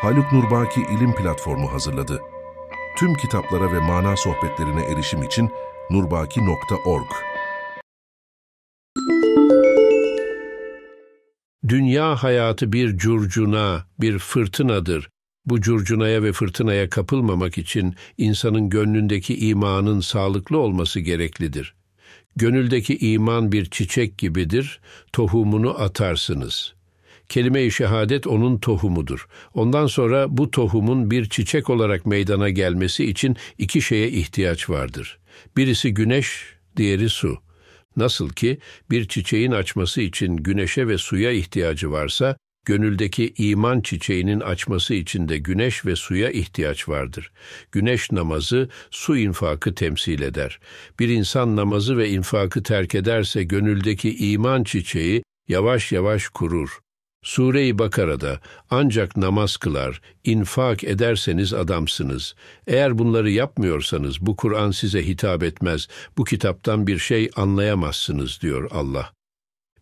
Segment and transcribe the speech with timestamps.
[0.00, 2.20] Haluk Nurbaki İlim Platformu hazırladı.
[2.98, 5.50] Tüm kitaplara ve mana sohbetlerine erişim için
[5.90, 7.06] nurbaki.org
[11.68, 15.08] Dünya hayatı bir curcuna, bir fırtınadır.
[15.46, 21.74] Bu curcunaya ve fırtınaya kapılmamak için insanın gönlündeki imanın sağlıklı olması gereklidir.
[22.36, 24.80] Gönüldeki iman bir çiçek gibidir,
[25.12, 26.79] tohumunu atarsınız.
[27.30, 29.26] Kelime-i şehadet onun tohumudur.
[29.54, 35.18] Ondan sonra bu tohumun bir çiçek olarak meydana gelmesi için iki şeye ihtiyaç vardır.
[35.56, 36.44] Birisi güneş,
[36.76, 37.38] diğeri su.
[37.96, 38.58] Nasıl ki
[38.90, 45.38] bir çiçeğin açması için güneşe ve suya ihtiyacı varsa, gönüldeki iman çiçeğinin açması için de
[45.38, 47.32] güneş ve suya ihtiyaç vardır.
[47.72, 50.60] Güneş namazı su infakı temsil eder.
[50.98, 56.80] Bir insan namazı ve infakı terk ederse gönüldeki iman çiçeği yavaş yavaş kurur.
[57.22, 62.34] Sure-i Bakara'da ancak namaz kılar, infak ederseniz adamsınız.
[62.66, 69.12] Eğer bunları yapmıyorsanız bu Kur'an size hitap etmez, bu kitaptan bir şey anlayamazsınız diyor Allah.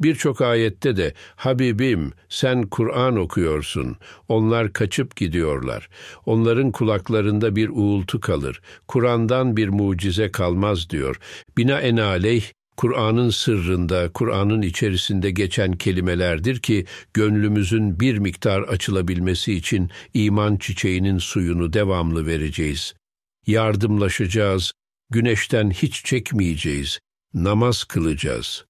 [0.00, 3.96] Birçok ayette de Habibim sen Kur'an okuyorsun.
[4.28, 5.88] Onlar kaçıp gidiyorlar.
[6.26, 8.60] Onların kulaklarında bir uğultu kalır.
[8.88, 11.16] Kur'an'dan bir mucize kalmaz diyor.
[11.56, 12.44] Binaenaleyh
[12.76, 21.72] Kur'an'ın sırrında, Kur'an'ın içerisinde geçen kelimelerdir ki gönlümüzün bir miktar açılabilmesi için iman çiçeğinin suyunu
[21.72, 22.94] devamlı vereceğiz.
[23.46, 24.72] Yardımlaşacağız,
[25.10, 27.00] güneşten hiç çekmeyeceğiz,
[27.34, 28.64] namaz kılacağız.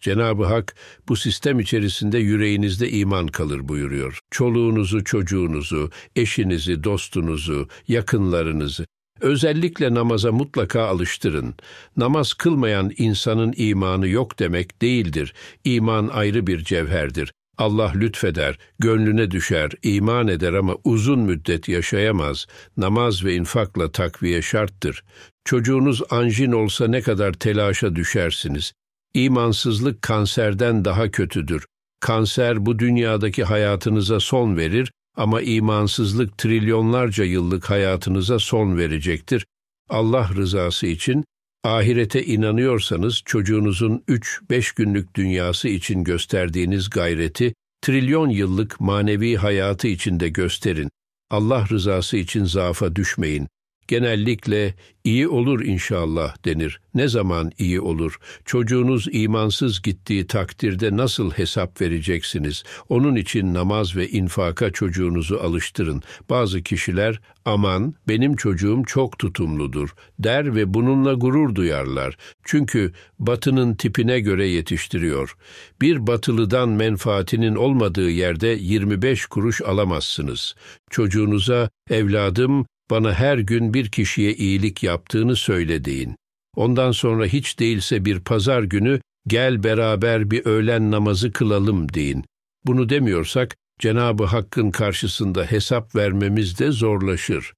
[0.00, 0.74] Cenab-ı Hak
[1.08, 4.18] bu sistem içerisinde yüreğinizde iman kalır buyuruyor.
[4.30, 8.86] Çoluğunuzu, çocuğunuzu, eşinizi, dostunuzu, yakınlarınızı,
[9.20, 11.54] Özellikle namaza mutlaka alıştırın.
[11.96, 15.34] Namaz kılmayan insanın imanı yok demek değildir.
[15.64, 17.32] İman ayrı bir cevherdir.
[17.58, 22.46] Allah lütfeder, gönlüne düşer, iman eder ama uzun müddet yaşayamaz.
[22.76, 25.04] Namaz ve infakla takviye şarttır.
[25.44, 28.72] Çocuğunuz anjin olsa ne kadar telaşa düşersiniz.
[29.14, 31.66] İmansızlık kanserden daha kötüdür.
[32.00, 39.46] Kanser bu dünyadaki hayatınıza son verir ama imansızlık trilyonlarca yıllık hayatınıza son verecektir.
[39.88, 41.24] Allah rızası için
[41.64, 50.90] ahirete inanıyorsanız çocuğunuzun 3-5 günlük dünyası için gösterdiğiniz gayreti trilyon yıllık manevi hayatı içinde gösterin.
[51.30, 53.48] Allah rızası için zaafa düşmeyin
[53.90, 54.74] genellikle
[55.04, 56.80] iyi olur inşallah denir.
[56.94, 58.18] Ne zaman iyi olur?
[58.44, 62.64] Çocuğunuz imansız gittiği takdirde nasıl hesap vereceksiniz?
[62.88, 66.02] Onun için namaz ve infaka çocuğunuzu alıştırın.
[66.30, 72.16] Bazı kişiler aman benim çocuğum çok tutumludur der ve bununla gurur duyarlar.
[72.44, 75.36] Çünkü batının tipine göre yetiştiriyor.
[75.80, 80.54] Bir batılıdan menfaatinin olmadığı yerde 25 kuruş alamazsınız.
[80.90, 86.16] Çocuğunuza evladım bana her gün bir kişiye iyilik yaptığını söyle deyin.
[86.56, 92.24] Ondan sonra hiç değilse bir pazar günü gel beraber bir öğlen namazı kılalım deyin.
[92.66, 97.52] Bunu demiyorsak Cenabı Hakk'ın karşısında hesap vermemiz de zorlaşır.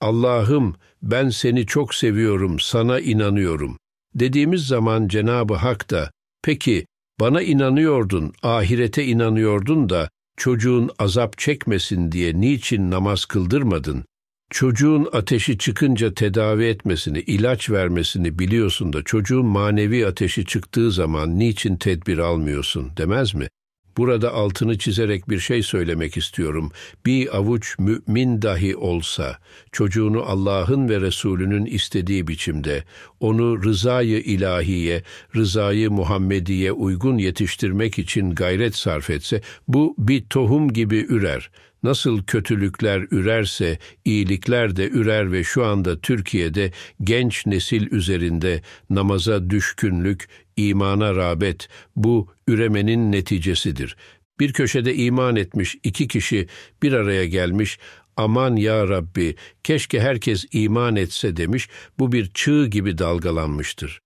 [0.00, 3.78] Allah'ım ben seni çok seviyorum, sana inanıyorum.
[4.14, 6.10] Dediğimiz zaman Cenabı Hak da
[6.42, 6.86] peki
[7.20, 14.04] bana inanıyordun, ahirete inanıyordun da çocuğun azap çekmesin diye niçin namaz kıldırmadın?
[14.52, 21.76] Çocuğun ateşi çıkınca tedavi etmesini, ilaç vermesini biliyorsun da çocuğun manevi ateşi çıktığı zaman niçin
[21.76, 23.48] tedbir almıyorsun demez mi?
[23.96, 26.72] Burada altını çizerek bir şey söylemek istiyorum.
[27.06, 29.38] Bir avuç mümin dahi olsa
[29.72, 32.84] çocuğunu Allah'ın ve Resulünün istediği biçimde
[33.20, 35.02] onu rızayı ilahiye,
[35.36, 41.50] rızayı Muhammediye uygun yetiştirmek için gayret sarf etse bu bir tohum gibi ürer.
[41.82, 46.70] Nasıl kötülükler ürerse iyilikler de ürer ve şu anda Türkiye'de
[47.02, 53.96] genç nesil üzerinde namaza düşkünlük, imana rağbet bu üremenin neticesidir.
[54.40, 56.48] Bir köşede iman etmiş iki kişi
[56.82, 57.78] bir araya gelmiş,
[58.16, 61.68] aman ya Rabbi keşke herkes iman etse demiş,
[61.98, 64.00] bu bir çığ gibi dalgalanmıştır.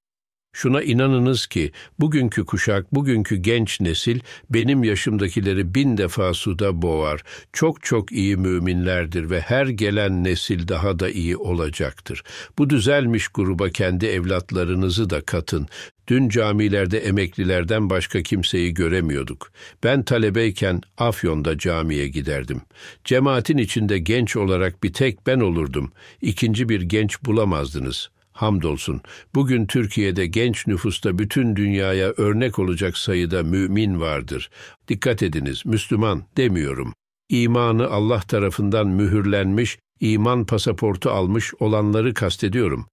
[0.56, 4.20] Şuna inanınız ki bugünkü kuşak, bugünkü genç nesil
[4.50, 7.22] benim yaşımdakileri bin defa suda boğar.
[7.52, 12.22] Çok çok iyi müminlerdir ve her gelen nesil daha da iyi olacaktır.
[12.58, 15.66] Bu düzelmiş gruba kendi evlatlarınızı da katın.
[16.08, 19.52] Dün camilerde emeklilerden başka kimseyi göremiyorduk.
[19.84, 22.60] Ben talebeyken Afyon'da camiye giderdim.
[23.04, 25.92] Cemaatin içinde genç olarak bir tek ben olurdum.
[26.22, 28.10] İkinci bir genç bulamazdınız.
[28.36, 29.00] Hamdolsun
[29.34, 34.50] bugün Türkiye'de genç nüfusta bütün dünyaya örnek olacak sayıda mümin vardır.
[34.88, 36.94] Dikkat ediniz Müslüman demiyorum.
[37.28, 42.86] imanı Allah tarafından mühürlenmiş, iman pasaportu almış olanları kastediyorum.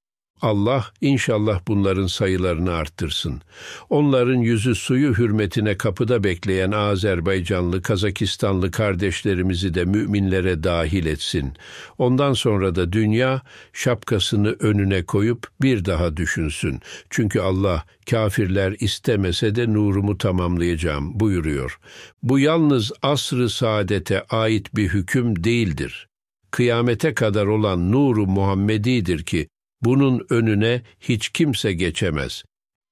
[0.44, 3.42] Allah inşallah bunların sayılarını arttırsın.
[3.90, 11.54] Onların yüzü suyu hürmetine kapıda bekleyen Azerbaycanlı, Kazakistanlı kardeşlerimizi de müminlere dahil etsin.
[11.98, 13.42] Ondan sonra da dünya
[13.74, 16.80] şapkasını önüne koyup bir daha düşünsün.
[17.10, 21.80] Çünkü Allah kafirler istemese de nurumu tamamlayacağım buyuruyor.
[22.24, 26.08] Bu yalnız asrı saadete ait bir hüküm değildir.
[26.52, 29.48] Kıyamete kadar olan nuru Muhammedi'dir ki
[29.84, 32.44] bunun önüne hiç kimse geçemez.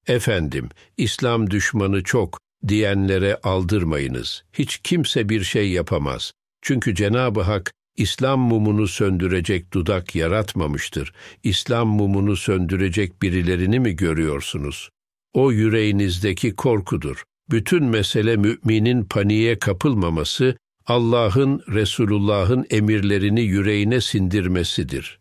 [0.07, 4.43] Efendim, İslam düşmanı çok diyenlere aldırmayınız.
[4.53, 6.33] Hiç kimse bir şey yapamaz.
[6.61, 11.13] Çünkü Cenab-ı Hak İslam mumunu söndürecek dudak yaratmamıştır.
[11.43, 14.89] İslam mumunu söndürecek birilerini mi görüyorsunuz?
[15.33, 17.23] O yüreğinizdeki korkudur.
[17.51, 25.20] Bütün mesele müminin paniğe kapılmaması, Allah'ın, Resulullah'ın emirlerini yüreğine sindirmesidir.''